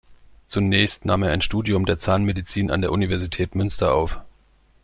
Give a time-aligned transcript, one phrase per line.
[0.47, 4.19] Zunächst nahm er ein Studium der Zahnmedizin an der Universität Münster auf.